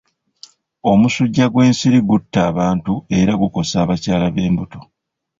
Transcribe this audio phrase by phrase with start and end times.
[0.91, 4.79] Omusujja gw'ensiri gutta abantu era gukosa abakyala b'embuto.